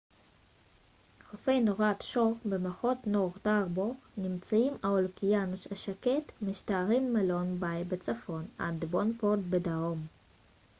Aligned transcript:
חופי 1.23 1.59
נורת' 1.59 2.01
שור 2.01 2.33
במחוז 2.49 2.97
נורת' 3.05 3.47
הארבור 3.47 3.95
נמצאים 4.17 4.73
על 4.81 4.97
האוקיינוס 5.05 5.71
השקט 5.71 6.31
ומשתרעים 6.41 7.13
מלונג 7.13 7.59
ביי 7.59 7.83
בצפון 7.83 8.45
עד 8.59 8.79
דבונפורט 8.79 9.39
בדרום 9.49 10.07